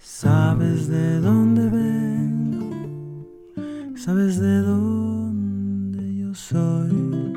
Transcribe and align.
Sabes 0.00 0.86
de 0.86 1.20
dónde 1.20 1.68
vengo, 1.68 3.26
sabes 3.96 4.38
de 4.38 4.58
dónde 4.58 6.16
yo 6.16 6.32
soy. 6.34 7.34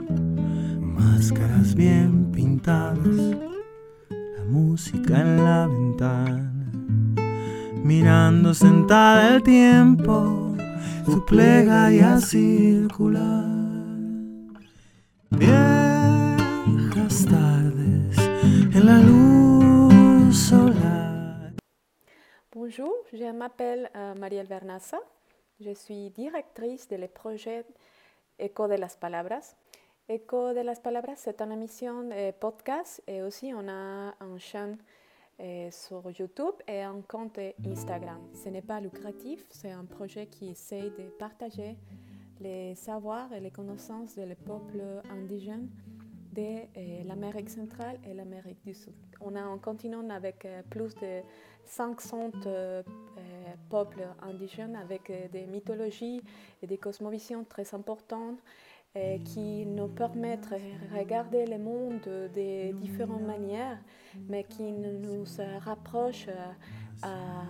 Máscaras 0.80 1.74
bien 1.74 2.32
pintadas, 2.32 3.36
la 4.10 4.46
música 4.48 5.22
en 5.22 5.44
la 5.44 5.66
ventana, 5.66 6.72
mirando 7.84 8.54
sentada 8.54 9.36
el 9.36 9.42
tiempo, 9.42 10.56
su 11.06 11.26
plegaria 11.26 12.22
circular. 12.22 13.50
Viejas 15.32 17.26
tardes 17.26 18.18
en 18.76 18.86
la 18.86 19.00
luz 19.00 19.31
Bonjour, 22.72 22.96
je 23.12 23.30
m'appelle 23.34 23.90
euh, 23.98 24.16
Marielle 24.16 24.46
Vernassa. 24.46 24.98
Je 25.60 25.74
suis 25.74 26.10
directrice 26.12 26.88
de 26.88 26.96
les 26.96 27.10
projets 27.10 27.66
Eco 28.40 28.70
de 28.70 28.76
las 28.76 28.96
Palabras. 28.96 29.58
Eco 30.10 30.54
de 30.54 30.62
las 30.62 30.80
Palabras, 30.80 31.18
c'est 31.18 31.42
une 31.42 31.52
émission 31.52 32.10
euh, 32.14 32.32
podcast 32.32 33.04
et 33.08 33.24
aussi 33.24 33.52
on 33.54 33.68
a 33.68 34.16
une 34.22 34.40
chaîne 34.40 34.78
euh, 35.42 35.70
sur 35.70 36.10
YouTube 36.18 36.56
et 36.66 36.82
un 36.82 37.02
compte 37.02 37.40
Instagram. 37.66 38.22
Ce 38.34 38.48
n'est 38.48 38.62
pas 38.62 38.80
lucratif, 38.80 39.46
c'est 39.50 39.72
un 39.72 39.84
projet 39.84 40.28
qui 40.28 40.48
essaie 40.52 40.92
de 40.92 41.10
partager 41.20 41.76
les 42.40 42.76
savoirs 42.76 43.34
et 43.34 43.42
les 43.42 43.52
connaissances 43.52 44.16
des 44.16 44.34
peuples 44.36 44.82
indigènes 45.10 45.68
de 46.32 46.42
euh, 46.42 47.04
l'Amérique 47.06 47.50
centrale 47.50 47.98
et 48.10 48.14
l'Amérique 48.14 48.64
du 48.66 48.74
Sud. 48.74 48.94
On 49.20 49.36
a 49.36 49.42
un 49.42 49.58
continent 49.58 50.10
avec 50.10 50.46
euh, 50.46 50.62
plus 50.70 50.96
de 50.96 51.22
500 51.66 52.32
euh, 52.46 52.84
peuples 53.70 54.08
indigènes 54.22 54.76
avec 54.76 55.12
des 55.32 55.46
mythologies 55.46 56.22
et 56.62 56.68
des 56.68 56.78
cosmovisions 56.78 57.44
très 57.44 57.74
importantes 57.74 58.40
qui 59.24 59.66
nous 59.66 59.88
permettent 59.88 60.50
de 60.50 60.98
regarder 60.98 61.46
le 61.46 61.58
monde 61.58 62.02
de 62.02 62.74
différentes 62.74 63.22
manières, 63.22 63.78
mais 64.28 64.44
qui 64.44 64.64
nous 64.64 65.24
rapprochent 65.60 66.28
à 67.02 67.46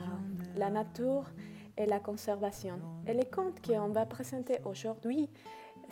la 0.55 0.69
nature 0.69 1.31
et 1.77 1.87
la 1.87 1.99
conservation. 1.99 2.79
Et 3.07 3.15
le 3.15 3.23
conte 3.23 3.65
qu'on 3.65 3.89
va 3.89 4.05
présenter 4.05 4.59
aujourd'hui 4.65 5.29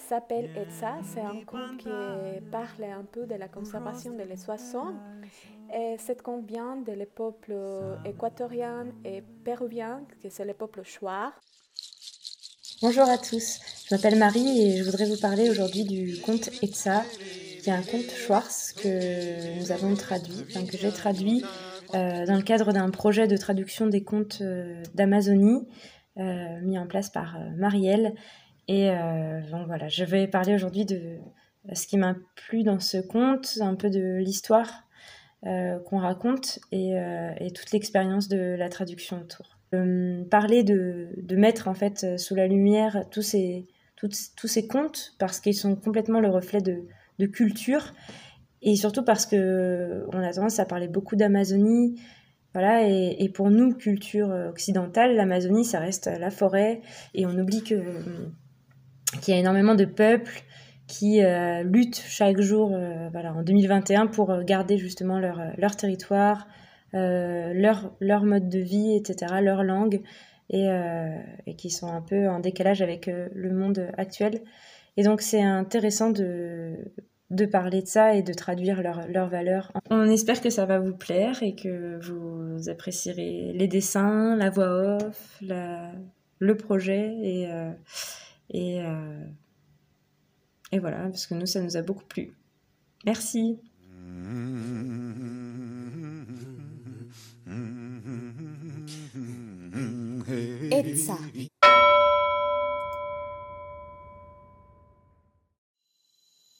s'appelle 0.02 0.50
Etsa. 0.55 0.97
C'est 1.03 1.22
un 1.22 1.42
conte 1.45 1.78
qui 1.78 1.89
parle 2.52 2.83
un 2.83 3.03
peu 3.03 3.25
de 3.25 3.36
la 3.36 3.47
conservation 3.47 4.14
des 4.14 4.36
soissons. 4.36 4.94
Et 5.73 5.97
cette 6.00 6.22
conte 6.22 6.45
vient 6.45 6.78
des 6.78 7.06
peuples 7.06 7.56
équatoriens 8.06 8.88
et 9.06 9.23
péruviens, 9.44 10.02
que 10.22 10.30
c'est 10.30 10.45
le 10.45 10.53
peuple 10.53 10.83
Chouar. 10.83 11.31
Bonjour 12.81 13.09
à 13.09 13.17
tous, 13.17 13.59
je 13.89 13.94
m'appelle 13.94 14.17
Marie 14.17 14.61
et 14.61 14.78
je 14.78 14.83
voudrais 14.86 15.06
vous 15.06 15.19
parler 15.19 15.50
aujourd'hui 15.50 15.83
du 15.83 16.22
conte 16.22 16.50
Etsa, 16.63 17.03
qui 17.61 17.69
est 17.69 17.73
un 17.73 17.81
conte 17.81 18.09
Schwartz 18.09 18.72
que 18.72 19.59
nous 19.59 19.73
avons 19.73 19.94
traduit, 19.95 20.45
enfin 20.47 20.66
que 20.66 20.78
j'ai 20.78 20.91
traduit 20.91 21.44
euh, 21.94 22.25
dans 22.25 22.36
le 22.36 22.41
cadre 22.41 22.72
d'un 22.72 22.89
projet 22.89 23.28
de 23.28 23.36
traduction 23.36 23.88
des 23.88 24.03
contes 24.03 24.39
euh, 24.41 24.81
d'Amazonie 24.94 25.67
euh, 26.19 26.61
mis 26.61 26.78
en 26.78 26.86
place 26.86 27.09
par 27.09 27.38
euh, 27.38 27.50
Marielle. 27.58 28.13
Et 28.72 28.92
euh, 28.92 29.42
donc 29.50 29.66
voilà, 29.66 29.88
je 29.88 30.03
vais 30.03 30.28
parler 30.28 30.53
aujourd'hui 30.53 30.86
de 30.86 31.17
ce 31.73 31.88
qui 31.88 31.98
m'a 31.98 32.16
plu 32.36 32.62
dans 32.62 32.80
ce 32.80 33.00
conte, 33.00 33.58
un 33.62 33.73
peu 33.73 33.89
de 33.89 34.17
l'histoire 34.17 34.84
euh, 35.48 35.80
qu'on 35.80 35.98
raconte 35.98 36.59
et, 36.72 36.95
euh, 37.00 37.31
et 37.40 37.50
toute 37.50 37.72
l'expérience 37.72 38.28
de 38.28 38.56
la 38.56 38.70
traduction 38.70 39.22
autour. 39.22 39.58
Parler 40.30 40.64
de, 40.64 41.08
de 41.17 41.36
mettre 41.36 41.67
en 41.67 41.73
fait 41.73 42.20
sous 42.20 42.36
la 42.36 42.45
lumière 42.45 43.06
tous 43.09 43.23
ces, 43.23 43.66
toutes- 43.95 44.36
tous 44.38 44.47
ces 44.47 44.67
contes 44.67 45.16
parce 45.17 45.40
qu'ils 45.40 45.56
sont 45.56 45.75
complètement 45.75 46.19
le 46.19 46.30
reflet 46.30 46.62
de, 46.62 46.84
de 47.18 47.25
culture 47.25 47.94
et 48.62 48.75
surtout 48.75 49.03
parce 49.03 49.25
que 49.25 50.06
on 50.13 50.22
a 50.22 50.31
tendance 50.31 50.59
à 50.59 50.66
parler 50.66 50.88
beaucoup 50.88 51.16
d'Amazonie. 51.16 52.00
Voilà, 52.53 52.88
et, 52.88 53.16
et 53.19 53.30
pour 53.30 53.50
nous, 53.50 53.74
culture 53.75 54.30
occidentale, 54.50 55.16
l'Amazonie, 55.16 55.66
ça 55.66 55.80
reste 55.80 56.07
la 56.07 56.31
forêt, 56.31 56.81
et 57.13 57.28
on 57.28 57.38
oublie 57.38 57.63
que 57.63 57.75
qu'il 59.22 59.34
y 59.34 59.38
a 59.38 59.40
énormément 59.40 59.75
de 59.75 59.86
peuples 59.86 60.44
qui 60.90 61.24
euh, 61.24 61.62
luttent 61.62 62.03
chaque 62.08 62.42
jour, 62.42 62.72
euh, 62.74 63.09
voilà, 63.12 63.34
en 63.34 63.44
2021, 63.44 64.08
pour 64.08 64.31
euh, 64.31 64.42
garder 64.42 64.78
justement 64.78 65.20
leur, 65.20 65.40
leur 65.58 65.75
territoire, 65.75 66.47
leur, 66.92 67.94
leur 68.00 68.24
mode 68.24 68.50
de 68.50 68.58
vie, 68.58 68.96
etc., 68.96 69.36
leur 69.44 69.64
langue, 69.64 70.02
et, 70.50 70.68
qui 71.56 71.69
sont 71.69 71.86
un 71.86 72.02
peu 72.02 72.28
en 72.28 72.40
décalage 72.40 72.81
avec 72.81 73.06
le 73.06 73.53
monde 73.53 73.88
actuel. 73.96 74.42
Et 74.98 75.03
donc 75.03 75.22
c'est 75.22 75.44
intéressant 75.44 76.09
de, 76.09 76.74
de 77.30 77.46
parler 77.46 77.84
de 77.84 77.88
ça 77.88 78.16
et 78.16 78.24
de 78.24 78.34
traduire 78.34 78.81
leurs 78.81 79.08
leurs 79.08 79.30
valeurs. 79.30 79.72
On 79.92 80.09
espère 80.09 80.42
que 80.42 80.50
ça 80.50 80.66
va 80.66 80.80
vous 80.80 80.96
plaire 80.96 81.44
et 81.44 81.53
que 81.53 82.00
vous 82.02 82.68
apprécierez 82.68 83.52
les 83.53 83.68
dessins, 83.68 84.36
la 84.36 84.50
voix 84.50 84.98
off, 84.98 85.40
le 85.42 86.58
projet 86.58 87.14
et, 87.22 87.48
et, 88.50 88.82
euh, 88.82 89.26
et 90.72 90.80
voilà, 90.80 91.04
parce 91.10 91.28
que 91.28 91.36
nous, 91.36 91.46
ça 91.46 91.62
nous 91.62 91.78
a 91.78 91.82
beaucoup 91.82 92.06
plu. 92.06 92.34
Merci. 93.06 93.60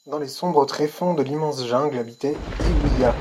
Dans 0.06 0.18
les 0.18 0.28
sombres 0.28 0.66
tréfonds 0.66 1.14
de 1.14 1.22
l'immense 1.22 1.68
jungle 1.68 1.98
habitait 1.98 2.36
Iwiya, 2.62 3.14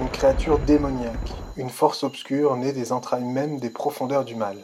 une 0.00 0.10
créature 0.10 0.58
démoniaque, 0.58 1.32
une 1.56 1.70
force 1.70 2.04
obscure 2.04 2.56
née 2.56 2.72
des 2.72 2.92
entrailles 2.92 3.24
mêmes 3.24 3.58
des 3.58 3.70
profondeurs 3.70 4.24
du 4.24 4.34
mal. 4.34 4.58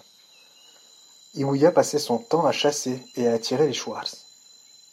Iwiya 1.34 1.70
passait 1.70 2.00
son 2.00 2.18
temps 2.18 2.44
à 2.44 2.50
chasser 2.50 3.00
et 3.14 3.28
à 3.28 3.34
attirer 3.34 3.68
les 3.68 3.72
Schwartz. 3.72 4.26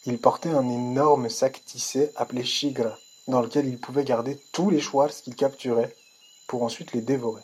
Il 0.06 0.18
portait 0.18 0.50
un 0.50 0.68
énorme 0.68 1.28
sac 1.28 1.64
tissé 1.64 2.12
appelé 2.14 2.44
Shigra, 2.44 2.96
dans 3.26 3.42
lequel 3.42 3.66
il 3.66 3.78
pouvait 3.78 4.04
garder 4.04 4.38
tous 4.52 4.70
les 4.70 4.80
Schwartz 4.80 5.20
qu'il 5.20 5.34
capturait, 5.34 5.96
pour 6.46 6.62
ensuite 6.62 6.92
les 6.92 7.00
dévorer. 7.00 7.42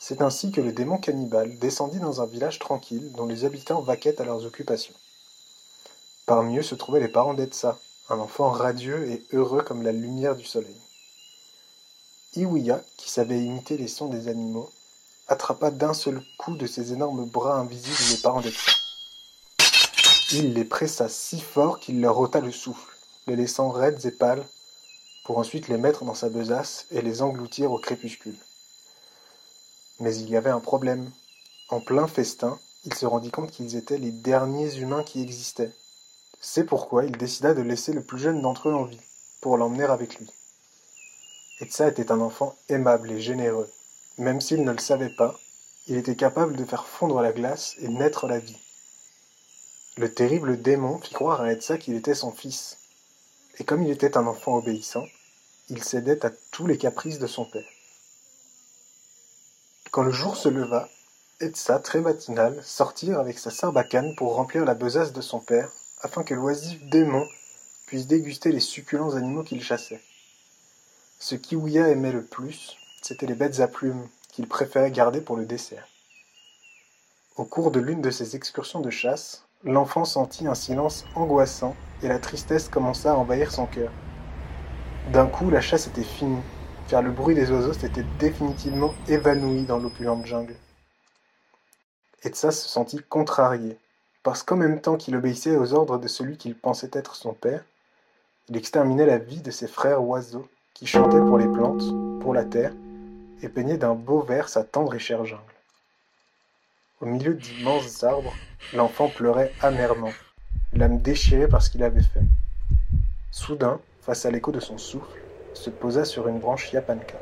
C'est 0.00 0.22
ainsi 0.22 0.50
que 0.50 0.60
le 0.60 0.72
démon 0.72 0.98
cannibale 0.98 1.56
descendit 1.58 2.00
dans 2.00 2.20
un 2.20 2.26
village 2.26 2.58
tranquille 2.58 3.12
dont 3.12 3.26
les 3.26 3.44
habitants 3.44 3.80
vaquaient 3.80 4.20
à 4.20 4.24
leurs 4.24 4.44
occupations. 4.44 4.94
Parmi 6.26 6.58
eux 6.58 6.62
se 6.62 6.74
trouvaient 6.74 7.00
les 7.00 7.08
parents 7.08 7.34
d'Etsa, 7.34 7.78
un 8.08 8.18
enfant 8.18 8.50
radieux 8.50 9.08
et 9.08 9.24
heureux 9.32 9.62
comme 9.62 9.82
la 9.82 9.92
lumière 9.92 10.34
du 10.34 10.44
soleil. 10.44 10.80
Iwiya, 12.34 12.82
qui 12.96 13.08
savait 13.08 13.42
imiter 13.42 13.76
les 13.76 13.88
sons 13.88 14.08
des 14.08 14.26
animaux, 14.26 14.70
attrapa 15.28 15.70
d'un 15.70 15.94
seul 15.94 16.22
coup 16.38 16.56
de 16.56 16.66
ses 16.66 16.92
énormes 16.92 17.24
bras 17.24 17.58
invisibles 17.58 18.10
les 18.10 18.22
parents 18.22 18.40
d'Etsa. 18.40 18.72
Il 20.32 20.54
les 20.54 20.64
pressa 20.64 21.08
si 21.08 21.40
fort 21.40 21.78
qu'il 21.80 22.00
leur 22.00 22.18
ôta 22.18 22.40
le 22.40 22.52
souffle, 22.52 22.96
les 23.26 23.36
laissant 23.36 23.70
raides 23.70 24.04
et 24.04 24.10
pâles, 24.10 24.44
pour 25.24 25.38
ensuite 25.38 25.68
les 25.68 25.78
mettre 25.78 26.04
dans 26.04 26.14
sa 26.14 26.28
besace 26.28 26.86
et 26.90 27.02
les 27.02 27.22
engloutir 27.22 27.72
au 27.72 27.78
crépuscule. 27.78 28.36
Mais 29.98 30.14
il 30.16 30.28
y 30.28 30.36
avait 30.36 30.50
un 30.50 30.60
problème. 30.60 31.10
En 31.68 31.80
plein 31.80 32.06
festin, 32.06 32.58
il 32.84 32.94
se 32.94 33.06
rendit 33.06 33.30
compte 33.30 33.50
qu'ils 33.50 33.76
étaient 33.76 33.98
les 33.98 34.12
derniers 34.12 34.76
humains 34.76 35.02
qui 35.02 35.22
existaient. 35.22 35.72
C'est 36.40 36.64
pourquoi 36.64 37.04
il 37.04 37.16
décida 37.16 37.54
de 37.54 37.62
laisser 37.62 37.92
le 37.92 38.02
plus 38.02 38.18
jeune 38.18 38.42
d'entre 38.42 38.68
eux 38.68 38.74
en 38.74 38.84
vie, 38.84 39.00
pour 39.40 39.56
l'emmener 39.56 39.84
avec 39.84 40.18
lui. 40.18 40.30
Etsa 41.60 41.88
était 41.88 42.12
un 42.12 42.20
enfant 42.20 42.54
aimable 42.68 43.10
et 43.10 43.20
généreux. 43.20 43.70
Même 44.18 44.40
s'il 44.40 44.64
ne 44.64 44.72
le 44.72 44.78
savait 44.78 45.14
pas, 45.14 45.38
il 45.86 45.96
était 45.96 46.16
capable 46.16 46.56
de 46.56 46.64
faire 46.64 46.86
fondre 46.86 47.20
la 47.20 47.32
glace 47.32 47.74
et 47.78 47.88
naître 47.88 48.26
la 48.26 48.38
vie. 48.38 48.58
Le 49.98 50.12
terrible 50.12 50.60
démon 50.60 50.98
fit 50.98 51.14
croire 51.14 51.42
à 51.42 51.52
Etsa 51.52 51.78
qu'il 51.78 51.94
était 51.94 52.14
son 52.14 52.32
fils. 52.32 52.78
Et 53.58 53.64
comme 53.64 53.82
il 53.82 53.90
était 53.90 54.16
un 54.16 54.26
enfant 54.26 54.56
obéissant, 54.56 55.06
il 55.68 55.82
cédait 55.82 56.24
à 56.24 56.30
tous 56.50 56.66
les 56.66 56.78
caprices 56.78 57.18
de 57.18 57.26
son 57.26 57.44
père. 57.44 57.68
Quand 59.90 60.02
le 60.02 60.10
jour 60.10 60.36
se 60.36 60.48
leva, 60.48 60.88
Etsa, 61.40 61.78
très 61.78 62.00
matinale, 62.00 62.62
sortit 62.64 63.12
avec 63.12 63.38
sa 63.38 63.50
sarbacane 63.50 64.14
pour 64.16 64.34
remplir 64.34 64.64
la 64.64 64.74
besace 64.74 65.12
de 65.12 65.20
son 65.20 65.40
père, 65.40 65.70
afin 66.00 66.24
que 66.24 66.34
l'oisif 66.34 66.82
démon 66.88 67.26
puisse 67.86 68.06
déguster 68.06 68.52
les 68.52 68.60
succulents 68.60 69.14
animaux 69.14 69.42
qu'il 69.42 69.62
chassait. 69.62 70.02
Ce 71.18 71.34
qu'Iwiya 71.34 71.88
aimait 71.88 72.12
le 72.12 72.24
plus, 72.24 72.76
c'étaient 73.06 73.26
les 73.26 73.36
bêtes 73.36 73.60
à 73.60 73.68
plumes, 73.68 74.08
qu'il 74.32 74.48
préférait 74.48 74.90
garder 74.90 75.20
pour 75.20 75.36
le 75.36 75.46
dessert. 75.46 75.86
Au 77.36 77.44
cours 77.44 77.70
de 77.70 77.78
l'une 77.78 78.02
de 78.02 78.10
ses 78.10 78.34
excursions 78.34 78.80
de 78.80 78.90
chasse, 78.90 79.44
l'enfant 79.62 80.04
sentit 80.04 80.48
un 80.48 80.56
silence 80.56 81.04
angoissant 81.14 81.76
et 82.02 82.08
la 82.08 82.18
tristesse 82.18 82.68
commença 82.68 83.12
à 83.12 83.14
envahir 83.14 83.52
son 83.52 83.66
cœur. 83.66 83.92
D'un 85.12 85.28
coup, 85.28 85.50
la 85.50 85.60
chasse 85.60 85.86
était 85.86 86.02
finie. 86.02 86.42
car 86.88 87.00
le 87.02 87.12
bruit 87.12 87.36
des 87.36 87.50
oiseaux 87.50 87.72
s'était 87.72 88.06
définitivement 88.18 88.92
évanoui 89.06 89.64
dans 89.64 89.78
l'opulente 89.78 90.26
jungle. 90.26 90.56
Etsa 92.24 92.50
se 92.50 92.68
sentit 92.68 93.02
contrarié, 93.08 93.78
parce 94.24 94.42
qu'en 94.42 94.56
même 94.56 94.80
temps 94.80 94.96
qu'il 94.96 95.14
obéissait 95.14 95.56
aux 95.56 95.74
ordres 95.74 95.98
de 95.98 96.08
celui 96.08 96.36
qu'il 96.36 96.56
pensait 96.56 96.90
être 96.92 97.14
son 97.14 97.34
père, 97.34 97.64
il 98.48 98.56
exterminait 98.56 99.06
la 99.06 99.18
vie 99.18 99.42
de 99.42 99.52
ses 99.52 99.68
frères 99.68 100.02
oiseaux, 100.02 100.48
qui 100.74 100.86
chantaient 100.86 101.20
pour 101.20 101.38
les 101.38 101.48
plantes, 101.48 101.84
pour 102.20 102.34
la 102.34 102.44
terre, 102.44 102.72
et 103.42 103.48
peignaient 103.48 103.76
d'un 103.76 103.94
beau 103.94 104.20
vert 104.20 104.48
sa 104.48 104.64
tendre 104.64 104.94
et 104.94 104.98
chère 104.98 105.24
jungle. 105.24 105.42
Au 107.00 107.06
milieu 107.06 107.34
d'immenses 107.34 108.02
arbres, 108.04 108.32
l'enfant 108.74 109.08
pleurait 109.08 109.52
amèrement, 109.62 110.12
l'âme 110.72 110.98
déchirée 110.98 111.48
par 111.48 111.62
ce 111.62 111.70
qu'il 111.70 111.82
avait 111.82 112.00
fait. 112.00 112.22
Soudain, 113.30 113.80
face 114.00 114.24
à 114.24 114.30
l'écho 114.30 114.50
de 114.50 114.60
son 114.60 114.78
souffle, 114.78 115.20
se 115.52 115.70
posa 115.70 116.04
sur 116.04 116.28
une 116.28 116.38
branche 116.38 116.72
Yapanka. 116.72 117.18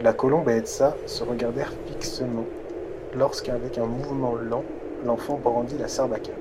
La 0.00 0.12
colombe 0.12 0.48
et 0.48 0.56
Etsa 0.56 0.96
se 1.06 1.22
regardèrent 1.22 1.72
fixement 1.86 2.46
lorsqu'avec 3.14 3.78
un 3.78 3.86
mouvement 3.86 4.34
lent, 4.34 4.64
l'enfant 5.04 5.36
brandit 5.36 5.76
la 5.78 5.88
sarbacane. 5.88 6.34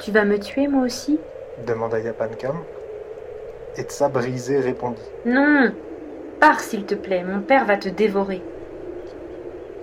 Tu 0.00 0.10
vas 0.10 0.24
me 0.24 0.38
tuer 0.38 0.66
moi 0.68 0.84
aussi? 0.84 1.18
demanda 1.66 2.00
Yapankam. 2.00 2.56
Etsa 3.76 4.08
brisée 4.08 4.60
répondit. 4.60 5.00
Non 5.24 5.72
Pars 6.46 6.60
s'il 6.60 6.84
te 6.84 6.94
plaît, 6.94 7.24
mon 7.24 7.40
père 7.40 7.64
va 7.64 7.78
te 7.78 7.88
dévorer. 7.88 8.42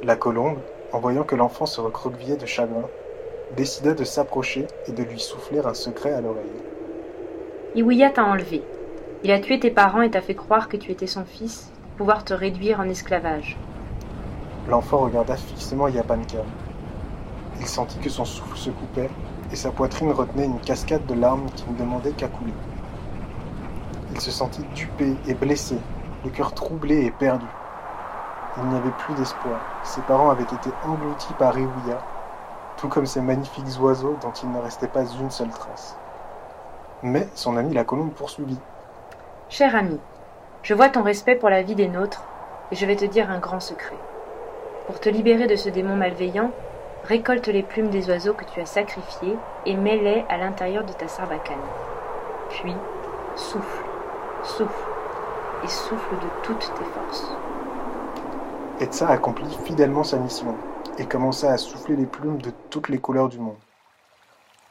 La 0.04 0.16
colombe, 0.16 0.60
en 0.94 1.00
voyant 1.00 1.24
que 1.24 1.34
l'enfant 1.36 1.66
se 1.66 1.81
recroquevillait 1.81 2.38
de 2.38 2.46
chagrin, 2.46 2.88
décida 3.58 3.96
de 3.96 4.04
s'approcher 4.04 4.68
et 4.88 4.92
de 4.92 5.02
lui 5.02 5.19
souffler 5.19 5.58
un 5.58 5.74
secret 5.74 6.13
à 6.13 6.22
l'oreille. 6.22 6.62
Iwia 7.74 8.12
t'a 8.12 8.25
enlevé. 8.25 8.62
Il 9.24 9.31
a 9.31 9.40
tué 9.40 9.60
tes 9.60 9.72
parents 9.72 10.04
et 10.04 10.12
t'a 10.12 10.22
fait 10.22 10.36
croire 10.36 10.69
que 10.69 10.78
tu 10.78 10.92
étais 10.92 11.08
son 11.08 11.25
fils 11.25 11.72
pour 11.81 12.06
pouvoir 12.06 12.24
te 12.24 12.36
réduire 12.36 12.80
en 12.80 12.88
esclavage. 12.88 13.58
L'enfant 14.69 15.00
regarda 15.00 15.38
fixement 15.38 15.88
Yapankam. 15.88 16.46
Il 17.60 17.66
sentit 17.66 17.98
que 17.98 18.10
son 18.12 18.24
souffle 18.24 18.56
se 18.56 18.69
coupait 18.69 19.10
et 19.52 19.56
sa 19.56 19.72
poitrine 19.72 20.12
retenait 20.12 20.46
une 20.46 20.60
cascade 20.60 21.08
de 21.08 21.16
larmes 21.16 21.50
qui 21.56 21.68
ne 21.72 21.75
demandaient 21.80 22.12
qu'à 22.12 22.28
couler. 22.28 22.54
Il 24.13 24.22
se 24.22 24.30
sentit 24.30 24.62
dupé 24.75 25.16
et 25.28 25.34
blessé, 25.34 25.78
le 26.23 26.29
cœur 26.29 26.53
troublé 26.53 27.06
et 27.06 27.12
perdu. 27.12 27.45
Il 28.57 28.63
n'y 28.65 28.77
avait 28.77 28.91
plus 28.91 29.13
d'espoir. 29.15 29.59
Ses 29.83 30.01
parents 30.01 30.29
avaient 30.29 30.44
été 30.44 30.69
engloutis 30.85 31.33
par 31.39 31.57
Iwia, 31.57 32.00
tout 32.77 32.89
comme 32.89 33.06
ces 33.06 33.21
magnifiques 33.21 33.79
oiseaux 33.79 34.18
dont 34.21 34.31
il 34.31 34.51
ne 34.51 34.59
restait 34.59 34.88
pas 34.88 35.06
une 35.06 35.31
seule 35.31 35.50
trace. 35.50 35.97
Mais 37.01 37.27
son 37.33 37.57
ami 37.57 37.73
la 37.73 37.83
colombe 37.83 38.12
poursuivit. 38.12 38.59
Cher 39.50 39.75
ami, 39.75 40.00
je 40.63 40.73
vois 40.73 40.89
ton 40.89 41.01
respect 41.01 41.35
pour 41.35 41.50
la 41.50 41.63
vie 41.63 41.75
des 41.75 41.88
nôtres, 41.88 42.24
et 42.71 42.75
je 42.75 42.85
vais 42.85 42.95
te 42.95 43.06
dire 43.06 43.31
un 43.31 43.39
grand 43.39 43.59
secret. 43.59 43.97
Pour 44.88 45.00
te 45.00 45.09
libérer 45.09 45.47
de 45.47 45.56
ce 45.56 45.69
démon 45.69 45.95
malveillant, 45.95 46.51
récolte 47.06 47.47
les 47.47 47.63
plumes 47.63 47.89
des 47.89 48.09
oiseaux 48.09 48.33
que 48.33 48.45
tu 48.45 48.62
as 48.62 48.65
sacrifiés 48.65 49.38
et 49.65 49.75
mets-les 49.75 50.25
à 50.29 50.38
l'intérieur 50.38 50.83
de 50.83 50.94
ta 50.94 51.07
sarbacane. 51.07 51.56
Puis, 52.50 52.75
souffle, 53.35 53.83
souffle, 54.44 54.85
et 55.63 55.68
souffle 55.68 56.16
de 56.16 56.30
toutes 56.44 56.60
tes 56.60 56.86
forces. 56.86 57.31
Etsa 58.80 59.10
accomplit 59.10 59.56
fidèlement 59.66 60.04
sa 60.04 60.18
mission 60.18 60.56
et 60.98 61.06
commença 61.06 61.52
à 61.52 61.58
souffler 61.58 61.96
les 61.96 62.06
plumes 62.06 62.42
de 62.42 62.52
toutes 62.69 62.90
les 62.90 62.98
couleurs 62.98 63.30
du 63.30 63.40
monde. 63.40 63.58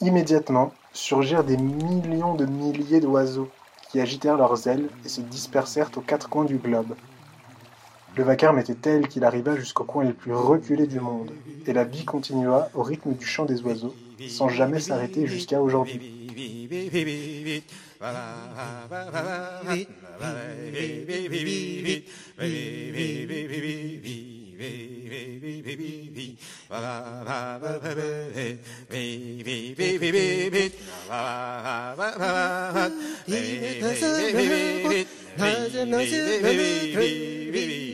Immédiatement 0.01 0.73
surgirent 0.93 1.45
des 1.45 1.57
millions 1.57 2.35
de 2.35 2.47
milliers 2.47 3.01
d'oiseaux 3.01 3.49
qui 3.91 4.01
agitèrent 4.01 4.37
leurs 4.37 4.67
ailes 4.67 4.89
et 5.05 5.09
se 5.09 5.21
dispersèrent 5.21 5.91
aux 5.97 6.01
quatre 6.01 6.29
coins 6.29 6.45
du 6.45 6.57
globe. 6.57 6.95
Le 8.17 8.25
vacarme 8.25 8.59
était 8.59 8.75
tel 8.75 9.09
qu'il 9.09 9.25
arriva 9.25 9.57
jusqu'au 9.57 9.85
coin 9.85 10.05
les 10.05 10.13
plus 10.13 10.35
reculés 10.35 10.87
du 10.87 11.01
monde, 11.01 11.31
et 11.67 11.73
la 11.73 11.85
vie 11.85 12.05
continua 12.05 12.69
au 12.75 12.83
rythme 12.83 13.15
du 13.15 13.25
chant 13.25 13.45
des 13.45 13.63
oiseaux, 13.63 13.95
sans 14.29 14.49
jamais 14.49 14.81
s'arrêter 14.81 15.27
jusqu'à 15.27 15.61
aujourd'hui. 15.61 16.21